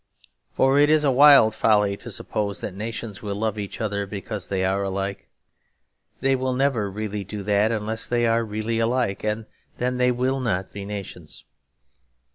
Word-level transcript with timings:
For 0.51 0.79
it 0.79 0.89
is 0.89 1.03
a 1.03 1.11
wild 1.11 1.53
folly 1.53 1.95
to 1.97 2.09
suppose 2.09 2.61
that 2.61 2.73
nations 2.73 3.21
will 3.21 3.35
love 3.35 3.59
each 3.59 3.79
other 3.79 4.07
because 4.07 4.47
they 4.47 4.65
are 4.65 4.81
alike. 4.81 5.29
They 6.21 6.35
will 6.35 6.53
never 6.55 6.89
really 6.89 7.23
do 7.23 7.43
that 7.43 7.71
unless 7.71 8.07
they 8.07 8.25
are 8.25 8.43
really 8.43 8.79
alike; 8.79 9.23
and 9.23 9.45
then 9.77 9.97
they 9.99 10.11
will 10.11 10.39
not 10.39 10.73
be 10.73 10.85
nations. 10.85 11.43